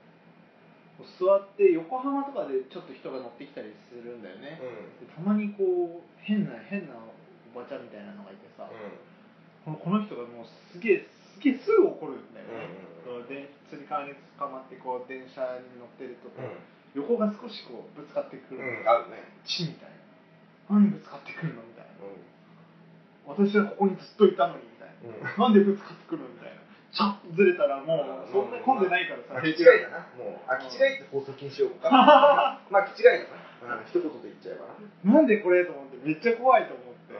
[1.04, 5.06] 座って横浜とかでちょっと人が乗ってきたりするんだよね、うん。
[5.06, 7.14] でたまにこう変な変なお
[7.54, 8.66] ばちゃんみたいなのがいてさ、
[9.64, 12.66] このこの人がもうすげえすげえすぐ怒るんだよね、
[13.06, 17.04] うんで普通に川に捕まってこう電車に乗ってるとこう、うん。
[17.08, 19.92] 横が少しこうぶつかってくるうん、の、あるね、チみたい
[20.68, 21.62] な何ぶつかってくるの？
[21.64, 22.04] みたいな。
[22.04, 22.16] う
[23.28, 26.28] 私はここにずっといたのにみたいな、んなんでぶつかってくるの？
[26.32, 26.47] みたいな
[26.92, 30.08] ちょっとずれたらもうそんなに混んでないからさ、空き違いだな。
[30.16, 31.90] もう空き違いって放送禁止用語か。
[32.72, 34.72] まあ空き違いだな、うん、一言で言っちゃえば
[35.12, 35.20] な。
[35.20, 37.14] なんでこれと思ってめっちゃ怖いと思って、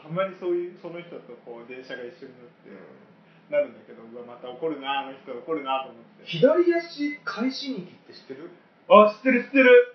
[0.00, 8.50] たまにそういうその人とこう電車が一緒に乗って、うなるんだけどうわまた怒るなあの人怒るなと思って左足返しにきって知ってる？
[8.88, 9.94] あ知ってる知ってる。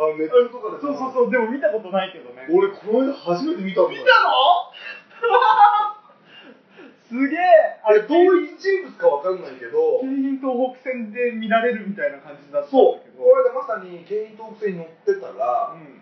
[0.00, 2.48] あネットとかでそうそうそうでも見たことないけどね。
[2.48, 3.92] 俺この間初めて見たん。
[3.92, 4.72] だよ見たの？
[7.10, 7.82] すげえ。
[7.82, 9.98] あれ同一人物かわかんないけど。
[9.98, 13.26] 京浜東北線で見られるみたいな感じだったんそうだけど。
[13.26, 15.98] この間まさに京浜東北線に乗ってたら、うん。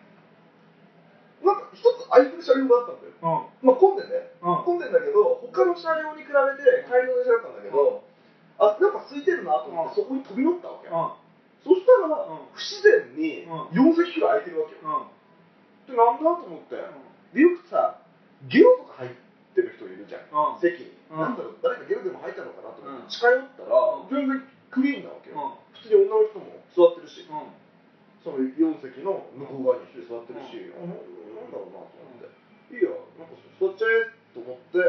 [1.48, 3.16] なんか一つ空いてる車両があったんだよ。
[3.24, 3.72] うん。
[3.72, 4.36] まあ混んでんね。
[4.44, 4.68] うん。
[4.68, 8.04] 混んでんだけど他の車両に比べて帰りの電車だったんだけど、
[8.60, 11.16] あなんか空いてるなと思ってそこに飛び乗ったわけ、うん。
[11.64, 12.52] そしたら、うん。
[12.52, 13.96] 不自然にうん。
[13.96, 15.08] 4席くらい空いてるわけよ、
[15.88, 15.96] うん。
[15.96, 16.76] でなんだと思って、
[17.32, 17.96] でよくさ
[18.44, 19.16] ゲロとか入っ
[19.56, 20.60] てる人いるじゃん、うん。
[20.60, 23.02] 席に、うんなんだろう誰かゲロでも入ったのかなと思うん。
[23.02, 24.08] って近寄ったら、うん。
[24.12, 25.72] 全然クリーンなわけよ、うん。
[25.72, 27.48] 普通に女の人も座ってるし、うん。
[28.20, 32.28] その4席の向こう側に一人座ってるし、あななんだろうなと思って、
[32.74, 34.84] いいやなんか座っちゃえと思って、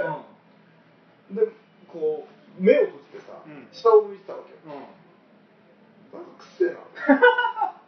[1.32, 1.47] で
[1.88, 3.67] こう目を閉じてさ、うん。
[3.71, 4.60] 下を向いてたわけよ。
[4.65, 6.19] うん。
[6.19, 6.84] なんかくっせえな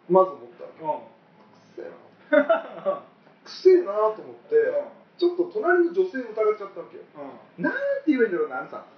[0.08, 1.04] まず思ったわけうん。
[1.04, 3.04] くっせえな。
[3.44, 4.56] くっせえなと思って、
[5.22, 7.06] ちょっと隣の女性を疑っちゃったわけよ。
[7.14, 7.62] うん。
[7.62, 8.90] なんて言えばいいんだろうなあのさ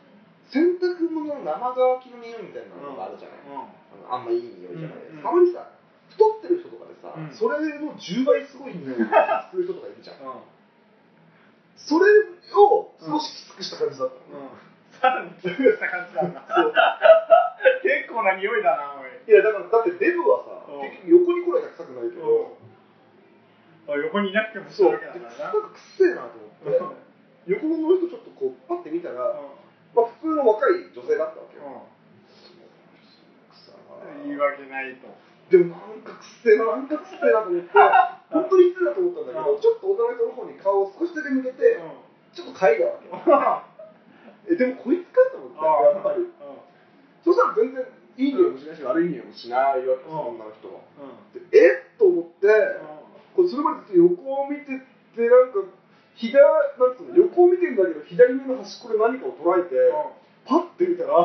[0.48, 3.68] 洗濯物の生乾きの匂いみたいなのがあるじゃない、あの
[4.08, 5.20] あんまいい匂いじゃない、うん。
[5.20, 5.68] たまにさ
[6.16, 7.28] 太ってる人とかでさ、うん。
[7.36, 10.24] それの10倍すごい匂いを発する人とかいるじゃん。
[10.24, 10.48] うん。
[11.76, 12.08] それ
[12.56, 14.16] を少しきつくした感じだった。
[14.32, 14.56] の、うん。
[14.96, 16.24] さらにキュッとした感じだ
[17.84, 19.12] 結構な匂いだなおい。
[19.28, 20.88] いやだからだってデブはさ、うん。
[20.88, 22.56] 結局横に来なきゃ臭くないけど、
[23.88, 24.92] あ横にいなくてもそう。
[24.92, 29.36] なんかくっせえなと思って、横の人ちょっとこうパッて見たら、
[29.96, 31.84] まあ普通の若い女性だったわけよ、
[34.24, 35.08] 言い訳ないと。
[35.52, 37.68] でもなんかくっせえななんかくっせえなと思って
[38.32, 39.62] 本当に失礼だと思ったんだけど、うん。
[39.62, 41.78] ちょっと女の人の方に顔を少しだけ向けて、
[42.34, 46.26] ちょっと嗅いだわけえでもこいつかと思ってやっぱり。
[47.24, 47.86] そしたら全然
[48.18, 50.82] いい匂いもしないし悪い匂いもしないわけその女の人は。
[51.32, 52.48] でえっと思って
[53.36, 55.60] これそれまで横を見ててなんか
[56.16, 59.76] 左なんつうの横を見てんだけど左上の端っこで何かを捉えて
[60.46, 61.18] パッて見たら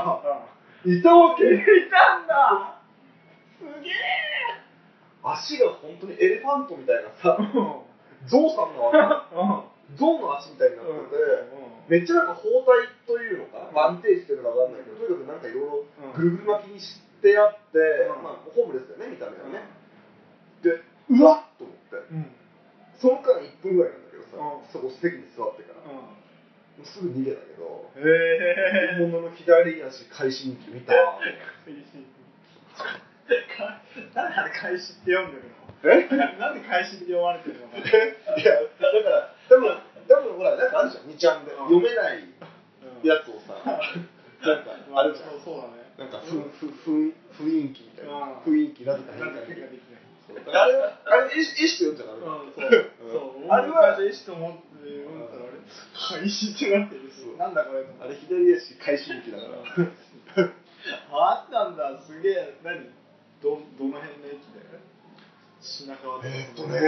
[0.85, 1.45] いたわけ。
[1.45, 1.59] い
[1.91, 2.81] たんだ。
[3.59, 3.93] すげえ。
[5.23, 7.37] 足が本当にエレファントみたいなさ
[8.27, 8.93] ゾウさんのわ
[9.29, 11.17] けゾウの足みたいになってて、
[11.89, 18.23] めっちゃなんか包帯というのか安定してるのかわかんないけど、とにかくなんかいろいろぐるぐる巻きにしてあって、うん。
[18.23, 19.65] まあホームレスだよね、見た目はね。
[20.63, 21.78] で、うわっと思って、
[22.99, 24.67] その間1分ぐらいなんだけどさ、うん。
[24.73, 26.19] そこ席に座ってから、も
[26.83, 30.95] うすぐ逃げたけど、へえ本物の左足返しに来見た。
[34.15, 37.83] なんであれ開始って読んでるのえなんで開始って読まれてるのかい
[38.45, 38.69] や、だ
[39.05, 41.53] から、多分多分ほら、なんかあるじゃん、2ちゃんで。
[41.53, 42.25] うん読めない
[43.03, 43.77] やつをさ、な
[44.61, 45.31] んかあるじゃん。
[45.31, 48.13] そうそうだねなんかふふふ雰囲気みたいな、
[48.47, 49.69] うん雰囲気かなんか変化できない。
[50.29, 50.77] あれ？
[50.77, 52.23] はあれ意思意思と読んじゃダメ
[53.11, 53.99] そあれは？
[53.99, 55.59] 意思と思って読んだらあれ
[56.23, 57.03] 開始ってなってる
[57.37, 59.59] なんだこれあれ左足返し向きだから。
[61.11, 61.99] あったんだ。
[62.07, 62.55] すげえ。
[62.63, 62.79] 何？
[63.43, 64.63] どどの辺の駅で
[65.61, 66.29] 品川とか。
[66.29, 66.79] えーっとね。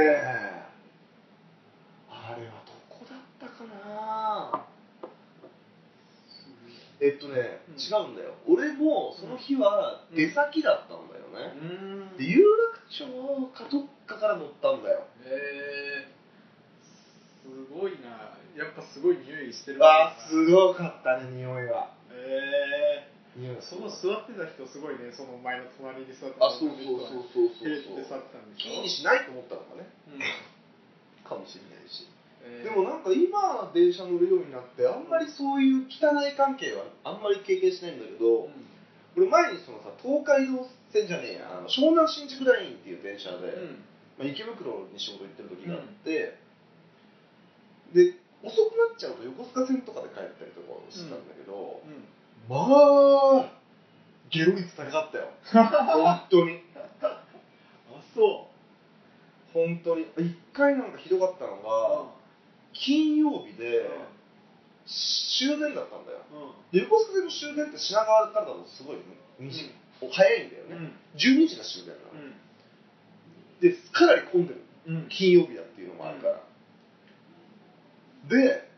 [2.08, 4.66] あれはどこだったかな？
[7.00, 7.80] えっとね、うん。
[7.80, 8.34] 違うんだよ。
[8.46, 10.16] 俺もその日はうん。
[10.16, 11.56] 出先だったんだよね、
[12.12, 12.16] うん。
[12.16, 13.06] で有楽町
[13.56, 15.06] かどっかから乗ったんだよ。
[15.24, 16.12] へえ。
[16.82, 18.36] すごいな。
[18.56, 21.90] やっぱすごい匂いしてるあーすごかったね匂いは。
[22.12, 23.60] へえ。
[23.60, 25.12] その座ってた人すごいね。
[25.16, 27.64] その前の隣に座ってあそうそうそうそうそう。
[27.64, 28.76] ヘレって座ってたんでしょ。
[28.76, 29.88] 気にしないと思ったのかね。
[30.12, 30.20] うん。
[31.24, 32.04] かもしれないし
[32.42, 32.68] えー。
[32.68, 38.66] でもなんか今電車乗るようになってあんまりそういう汚い関係はあんまり経験しないんだけど、うん。
[39.16, 43.82] 俺前にそのさ東海道線じゃねえやあの湘南新宿ラインっていう電車で、うん。
[44.18, 46.36] まあ、池袋に仕事行ってる時があって、
[47.92, 52.04] で遅くなっちゃうと横須賀線とかで帰ったりとかしてたんだけど、うん。
[52.48, 53.60] まあ
[54.30, 55.28] ゲロ率高かったよ。
[55.52, 56.62] 本当に。
[57.02, 57.24] あ
[58.14, 58.48] そ
[59.52, 60.06] 本当に。
[60.16, 62.19] 一回なんかひどかったのうが、
[62.80, 63.84] 金曜日で
[64.88, 66.24] 終電だったんだよ。
[66.32, 66.78] うん。
[66.78, 68.96] で横須賀線の終電って品川からだとすごい
[69.38, 69.70] 短い、
[70.10, 70.92] 早いんだよね、うん。
[71.14, 72.32] 12時が終電なの、うん。
[73.60, 74.62] でかなり混んでる。
[74.86, 75.08] うん。
[75.08, 76.40] 金曜日だっていうのもあるから、
[78.28, 78.70] で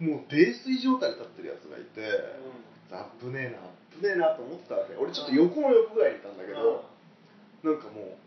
[0.00, 2.02] もう泥酔状態で立ってるやつがいて、
[2.90, 4.96] あっぶねえなあっぶねえなと思ってたわけ。
[4.96, 6.90] 俺ちょっと横の横ぐらいにいたんだけど、
[7.62, 8.18] なんかも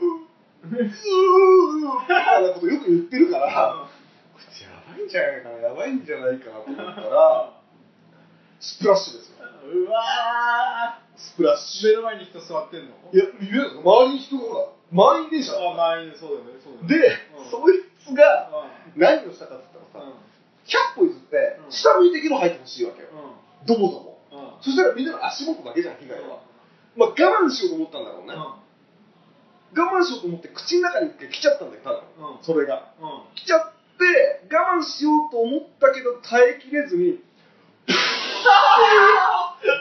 [0.00, 0.23] う
[0.70, 3.86] うーみたいなことよく言ってるから、
[4.32, 7.60] こいつやばいんじゃないかなやばいんじゃないかなと思ったら
[8.60, 9.44] スプラッシュですよ。
[9.64, 11.90] うわスプラッシー。
[11.90, 12.96] 目の前に人座ってんの？
[13.12, 15.52] ュいやいや周りに人がほら満員電車。
[15.52, 16.88] あ満員そうだねそうだね。
[16.88, 17.50] で、うん。
[17.50, 20.16] そいつがう何をしたかって言ったらさ、ん。
[20.64, 21.72] 100歩譲ってうん。
[21.72, 23.66] 下向いてゲロ吐いてほしいわけよ、うん。
[23.66, 24.38] どもどもうん。
[24.38, 26.40] うんそしたらみんなの足元だけじゃん被害は、
[26.96, 28.32] まあ我慢しようと思ったんだろうね、
[29.76, 32.44] 我慢しようと思って口の中に来ちゃったんだよ多分、うん。
[32.44, 32.92] それが。
[33.00, 33.08] うん。
[33.08, 37.22] うん来ちゃって我慢しようと思ったけど耐えきれずに。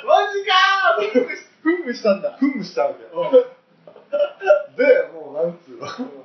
[0.05, 1.63] マジかー！
[1.63, 2.37] 噴霧したんだ。
[2.39, 3.09] 噴霧したわけよ。
[3.13, 3.31] うん。
[4.75, 6.23] でもうなんつうの。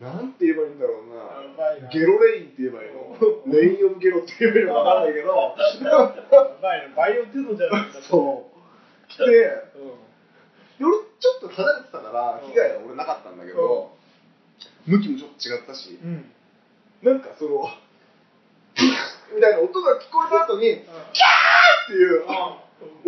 [0.00, 1.88] なんて言えばいいんだろうな。
[1.88, 3.16] ゲロレインって言えばいいの。
[3.46, 5.56] レインオブゲロって言えばいいのかわかんないけど。
[5.88, 6.14] や
[6.60, 6.96] ばいな。
[6.96, 8.02] バイオテロじゃないか。
[8.02, 9.08] そう。
[9.08, 9.28] 来てう
[10.78, 13.96] で俺ちょっと離れてたから被害は俺なかったんだけど、
[14.84, 16.28] 向きもちょっと違ったし、んうん。
[17.00, 17.64] なんかその
[19.32, 22.28] みたいな音が聞こえた後にっていう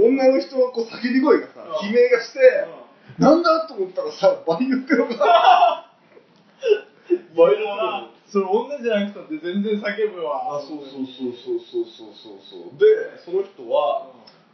[0.00, 1.92] 女の人のこう叫び声がさうん。
[1.92, 2.40] 悲鳴がして
[3.20, 5.92] なんだと思ったらさバイオテロが。
[7.36, 10.56] バイオな それ女じゃなくたって全然叫ぶわ。
[10.56, 12.40] あそうそうそうそうそうそうそう。
[12.40, 14.08] そうでその人は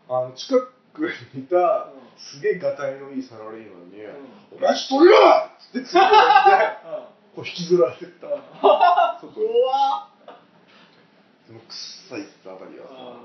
[0.08, 0.81] あの近く
[1.34, 4.14] にいたうんすげえがたいのいいサラリーマンにう
[4.52, 6.04] 「お前一人や!」っつってついてって
[6.84, 7.12] うん。
[7.34, 8.28] こう引きずられてった。
[8.28, 8.42] 怖っ。
[11.46, 11.74] そのくっ
[12.08, 13.16] さいっすあたりは。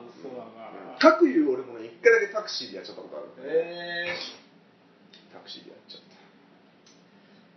[0.99, 3.27] さかくいう俺もね一回だけタクシーでやっちゃったことある。
[3.43, 4.15] え
[5.33, 6.01] タクシーでやっちゃっ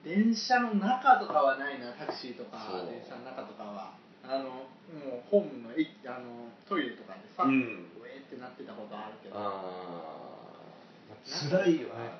[0.05, 0.11] た。
[0.11, 2.59] ー、電車の中とかはないなタクシーとか
[2.91, 3.95] 電車の中とかは。
[4.25, 7.61] あのもうホームの駅あのトイレとかでさ、ううん。
[7.63, 7.90] えー
[8.31, 9.35] ってなってたことあるけど。
[9.35, 10.63] あ
[11.27, 12.15] 中辛いよね。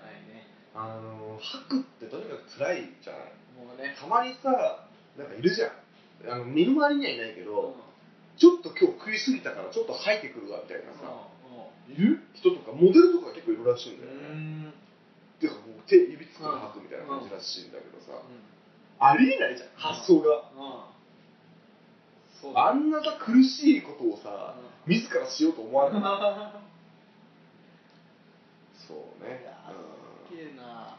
[0.75, 3.23] あの吐くってとにかく辛いじゃない。
[3.55, 3.95] もうね。
[3.95, 5.71] たまにさなんかいるじゃん。
[6.27, 7.47] あの身の回りにはいないけうん。
[7.47, 7.77] ど、
[8.37, 11.07] ちょっと今日食いすぎたからちょっと吐いてくるわみたいなさ、
[11.89, 12.21] いる？
[12.35, 14.75] 人とかモデルとか結構いるらしいんだよね、ん。
[15.41, 18.21] ていうかもう手指つくの吐くみたいな感じらしいんだけどさ、
[19.01, 20.45] ありえないじゃん発想が、
[22.55, 24.55] あんなさ苦しいことをさ、
[24.87, 24.95] うん。
[24.95, 26.03] 自らしようと思わない
[28.89, 29.45] そうね。
[30.29, 30.97] すげえな。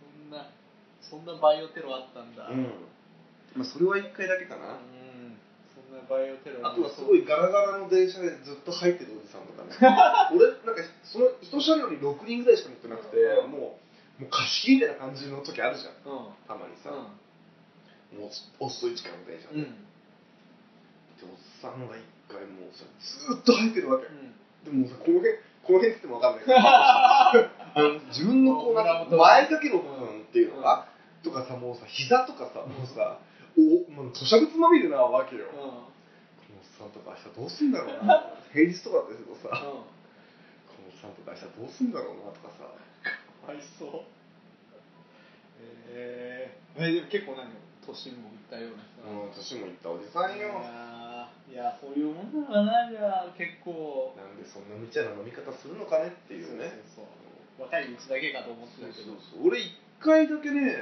[0.00, 0.50] そんな
[1.00, 2.48] そんなバイオテロあったんだ。
[2.48, 2.64] うん、
[3.56, 5.38] まあ、それは1回だけかな、うん。
[5.74, 9.74] そんなバイオテロあとはすごいガラガラの電車でずっと入ってるおじさんとかね。
[10.36, 13.50] 俺なんかその一車両に6人ぐらいしか乗ってなくて、うん。
[13.50, 13.80] も
[14.18, 15.94] うもう貸し切りみたいな感じの時あるじゃん。
[16.12, 16.34] うん。
[16.46, 19.86] たまにさ、うもう遅い時間の電車で、んうん
[21.20, 24.32] でおっさんが一回もうさずーっと入ってるわけ、うん。
[24.64, 26.44] でもさこの辺この辺って言っても分かんない。
[26.44, 27.32] け どあ
[27.76, 30.88] の自分のこうなんか前だけの部分っていうのが、
[31.22, 33.18] とかさもうさ膝とかさもうさ
[33.56, 35.84] おもう吐砂物まみれなわけよ、このおっ
[36.78, 38.32] さんとか明日どうすんだろうな。
[38.52, 39.84] 平日とかってするとさ、このおっ
[41.00, 42.64] さんとか明日どうすんだろうなとかさ。
[43.46, 44.02] かわいそう。
[45.92, 47.48] えー、えでも結構何？
[47.86, 50.36] 年もいったような人うん年もいったおじさんよ。
[50.36, 54.14] いやーいやそういうもんだろうなじゃあ結構。
[54.16, 56.82] なんでそんな無茶な飲み方するのかねっていうね。
[56.94, 57.10] そうそう
[57.58, 57.66] そう。
[57.66, 59.16] 若いうちだけかと思ってたけど。
[59.18, 60.76] そうそう俺一回だけね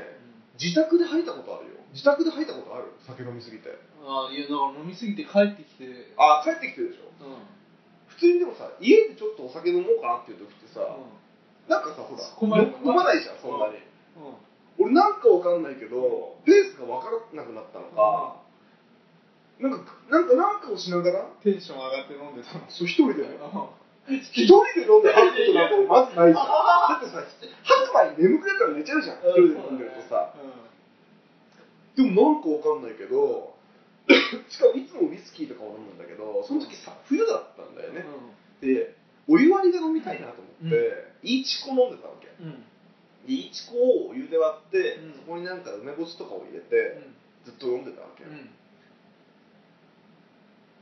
[0.61, 1.81] 自宅で吐いたことあるよ。
[1.95, 2.93] 自宅で吐いたことある。
[3.07, 3.71] 酒飲みすぎて。
[4.05, 6.13] ああいやだから飲みすぎて帰ってきて。
[6.19, 7.09] あ帰ってきてるでしょ。
[7.25, 7.59] うん
[8.09, 10.83] 普通にでもさ家でちょっとお酒飲もうかなっていう時ってさ、
[11.71, 12.19] なんかさほ
[12.51, 13.79] ら飲まないじゃんそんなに、
[14.19, 14.35] うん
[14.79, 18.37] 俺なんかわかんないけどペースがわからなくなったのか、
[19.59, 21.25] なんかなんかなんかをしながら？
[21.43, 22.65] テンション上がって飲んでたの。
[22.71, 23.23] そう一人で？
[23.25, 23.29] ね
[24.09, 26.47] 一人で飲んで吐くことなんてまずないじゃん。
[26.47, 29.19] だってさ吐く前に眠くなったら寝ちゃうじゃん。
[29.19, 30.33] 一人で飲んでるとさ。
[31.97, 33.59] でもなんかわかんないけど
[34.49, 38.07] しかもいつもウイスキーとかを飲むんだけどその時さ冬だったんだよね、
[38.63, 38.95] で
[39.27, 40.79] お湯割りが飲みたいなと思って、
[41.25, 42.29] イーチコ飲んでたわけ。
[42.41, 42.65] うんうん
[43.29, 45.13] でイーチコをお湯で割って、うん。
[45.13, 46.97] そこになんか梅干しとかを入れて、
[47.45, 48.49] ずっと飲んでたわけ、うん。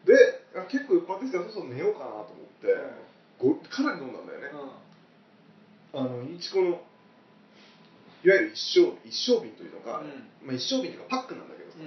[0.06, 0.14] で
[0.54, 2.70] あ結構酔っ払ってきたらそろそろ寝ようかなと思って、
[3.42, 4.54] ごかなり飲んだんだよね、
[5.92, 6.78] あのイーチコのいわ
[8.22, 10.02] ゆる一升一升瓶というのが、
[10.42, 11.78] まあ、一升瓶というかパックなんだけどさ、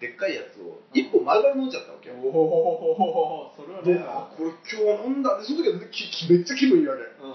[0.00, 5.38] でっかいやつを一本丸々飲んじゃったわけよ、おおそれはであこれ今日飲んだ。
[5.38, 7.02] でその時はめっちゃ気分いいわけ。
[7.24, 7.32] うん。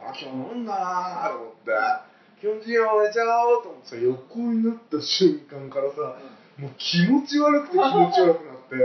[0.00, 1.72] あ今日飲んだなーと思って
[2.40, 6.16] 気持ちいいよ寝ちゃおうと思ってさ横になった瞬間からさ
[6.56, 8.76] もう気持ち悪くて気持ち悪くなって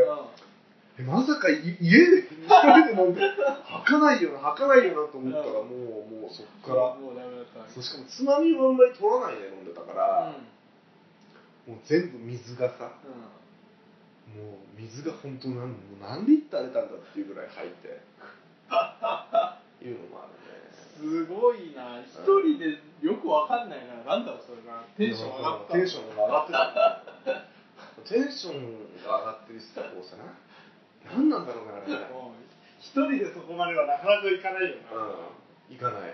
[0.98, 3.20] えまさかい家で一人で飲んで
[3.68, 6.96] 吐かないよな吐かないよなと思ったらもうもうそっから。
[6.96, 7.12] も
[7.76, 10.32] うしかもつまみをあんまり取らないで飲んでたから、
[11.68, 11.76] うん。
[11.76, 12.96] もう全部水がさ
[14.36, 17.88] もう水が本当なんもう何リッター出たんだっていうぐらい入って
[19.84, 20.45] いうのもあるね
[20.96, 22.00] すごいな。
[22.00, 24.84] 一人でよくわかんないななんだろうそれな。
[24.98, 25.74] テンション上がった。
[25.74, 27.16] テンションが上がってた
[28.06, 30.30] テンションが上がってる人こうさな
[31.10, 32.06] 何なんだろうねあれ
[32.80, 34.94] 一人でそこまではなかなかいかないよな。
[34.94, 35.74] うん。
[35.74, 36.14] 行かない。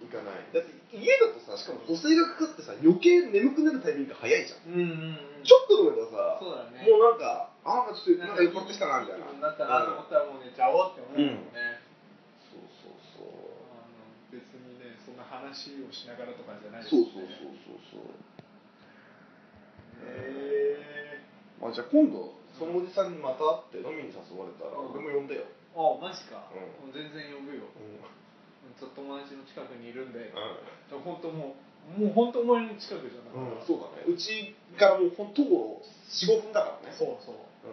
[0.00, 0.48] 行かない。
[0.48, 4.72] だって家だとさしかも補正がかかってさ余計眠くなるタイミングが早いじゃん。
[4.72, 5.44] うんうんうん。
[5.44, 6.88] ちょっと飲めばさそうだね。
[6.88, 9.28] もうなんかあなんかちょっとなんか酔っ払ってきたなみたいな。
[9.44, 11.79] なったなと思ったらもう寝ちゃおうって思うもんね、そうそうそうあの
[14.30, 17.34] 別にねそんな話をしながらとかじゃないですそうよね。
[17.42, 18.14] そうそうそうそう。
[20.06, 21.24] へえ
[21.60, 24.96] まあじゃあ今度そのおじさんにまた会って飲みに誘われたらうん。
[24.96, 25.44] 俺も呼んでよ、
[25.76, 26.90] あマジか、うん。
[26.90, 27.68] もう全然呼ぶよ。
[27.74, 28.00] うん。
[28.78, 30.34] ちょっと友達の近くにいるんで、う
[31.04, 31.56] 本当も
[31.96, 34.04] うもう本当お前の近くじゃなん、い、そうだね。
[34.06, 36.96] うちからもうほん徒歩45分だからね。
[36.96, 37.34] そうそう。
[37.66, 37.72] う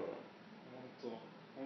[1.04, 1.12] 本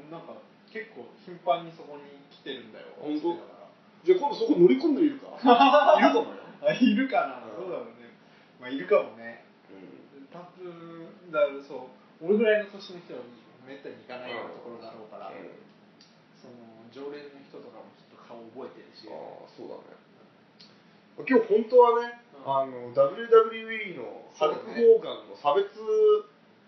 [0.10, 0.14] 当。
[0.14, 0.42] なんか
[0.74, 2.88] 結構頻繁にそこに来てるんだよ。
[3.00, 3.34] 本当？
[3.38, 3.61] だかん、
[4.04, 5.38] じゃあ今度そこ乗り込んでいるか。
[5.38, 8.14] いるかもよ、らあいるかな、うんそうだろうね。
[8.60, 9.46] まあいるかもね。
[9.70, 13.20] うん多分だからそう俺ぐらいの年の人は
[13.68, 15.36] めったに行かないようなところだろうから、うん。
[16.38, 16.54] その
[16.90, 19.06] 常連の人とかもちょっと顔覚えてるし。
[19.10, 20.02] ああそうだね。
[21.22, 22.50] 今日本当はね、うん。
[22.50, 25.70] あの WWE のハルク・ホーガンの差別、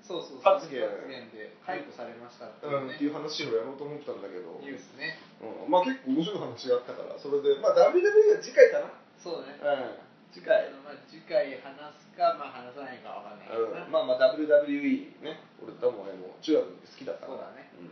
[0.04, 0.84] そうそう発言。
[0.84, 5.16] 発言で解雇されましたってうん、いうね、っていう話をやろうと思ったんだけど、ニュースね。
[5.40, 7.56] うん、まあ結構面白い話があったからそれで。
[7.64, 8.92] まあ WWE は次回かな。
[9.16, 9.64] そうだね。
[9.64, 10.36] うん。
[10.36, 10.68] 次回。
[10.84, 15.40] まあ、次回話すか、まあ、話さないかわかんないけどな、うん、まあまあ WWE ね。
[15.64, 17.40] 俺ともねもう中学の時好きだったから。
[17.40, 17.72] そうだね。
[17.80, 17.88] うん。
[17.88, 17.92] っ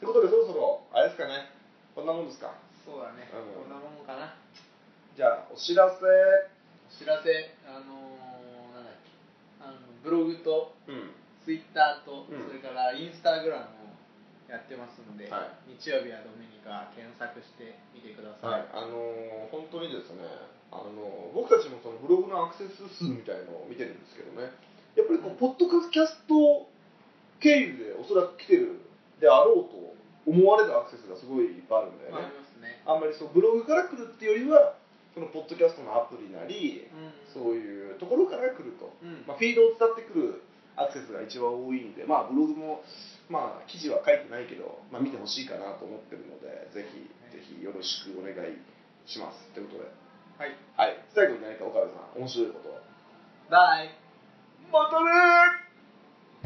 [0.00, 1.52] てことでそろそろあれですかね。
[1.94, 2.54] こんなもんですか。
[2.86, 3.66] そうだね、うん。
[3.66, 4.34] こんなもんかな。
[5.14, 6.00] じゃあお知らせ。
[6.00, 7.28] お知らせ。
[7.66, 8.21] あのー、
[10.02, 11.10] ブログとうん。
[11.44, 12.46] ツイッターと、うん。
[12.46, 13.92] それからインスタグラムを
[14.52, 20.28] やってますので、は日曜日はドミニカ検索してみてください、はい、あのー本当にですね、
[20.68, 24.52] あのー僕たちもそのブログのアクセス数みたいのを見てるんですけどね、
[24.92, 26.68] やっぱりこう、ポッドキャスト
[27.40, 28.84] 経由でおそらく来てる
[29.24, 29.96] であろうと
[30.28, 34.76] 思われるアクセスがすごいいっぱいあるんだよまあ、あんまりそうブログから来るっていうよりは、
[35.14, 37.32] そのポッドキャストのアプリなり、うん。
[37.32, 39.24] そういうところから来ると、うん。
[39.26, 40.42] まあ、フィードを伝ってくる
[40.76, 42.82] アクセスが一番多いんで、まあ、ブログも、
[43.28, 48.56] まあ、記事は書いてないけど、まあ、見てほしいかなと思ってるので、ぜひ、ぜひよろしくお願い
[49.04, 49.52] します。
[49.52, 49.90] ということで、
[50.38, 50.56] はい。
[50.76, 52.80] はい、最後に何か岡部さん、面白いことを。
[53.50, 53.90] バイ